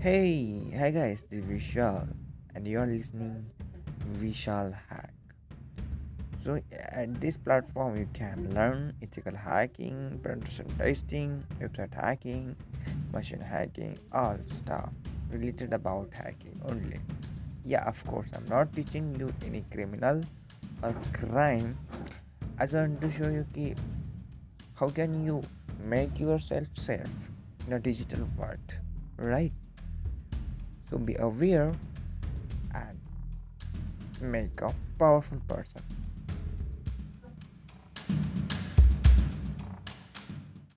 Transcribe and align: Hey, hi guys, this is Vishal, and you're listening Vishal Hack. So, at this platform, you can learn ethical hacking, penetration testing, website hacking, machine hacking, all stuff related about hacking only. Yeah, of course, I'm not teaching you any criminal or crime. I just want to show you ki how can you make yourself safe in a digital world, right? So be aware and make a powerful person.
Hey, 0.00 0.62
hi 0.78 0.90
guys, 0.92 1.26
this 1.28 1.44
is 1.44 1.44
Vishal, 1.44 2.08
and 2.54 2.66
you're 2.66 2.86
listening 2.86 3.44
Vishal 4.16 4.72
Hack. 4.88 5.12
So, 6.42 6.58
at 6.72 7.20
this 7.20 7.36
platform, 7.36 7.98
you 7.98 8.08
can 8.14 8.48
learn 8.54 8.94
ethical 9.02 9.36
hacking, 9.36 10.18
penetration 10.22 10.72
testing, 10.78 11.44
website 11.60 11.92
hacking, 11.92 12.56
machine 13.12 13.42
hacking, 13.42 13.98
all 14.10 14.38
stuff 14.56 14.88
related 15.30 15.74
about 15.74 16.08
hacking 16.14 16.58
only. 16.70 16.98
Yeah, 17.66 17.86
of 17.86 18.02
course, 18.06 18.30
I'm 18.34 18.46
not 18.48 18.72
teaching 18.72 19.14
you 19.20 19.30
any 19.44 19.66
criminal 19.70 20.22
or 20.82 20.94
crime. 21.12 21.76
I 22.58 22.64
just 22.64 22.74
want 22.74 23.02
to 23.02 23.10
show 23.10 23.28
you 23.28 23.44
ki 23.52 23.74
how 24.76 24.88
can 24.88 25.26
you 25.26 25.42
make 25.84 26.18
yourself 26.18 26.68
safe 26.74 27.16
in 27.66 27.74
a 27.74 27.78
digital 27.78 28.26
world, 28.38 28.78
right? 29.18 29.52
So 30.90 30.98
be 30.98 31.14
aware 31.16 31.72
and 32.74 32.98
make 34.20 34.60
a 34.60 34.74
powerful 34.98 35.40
person. 35.48 35.82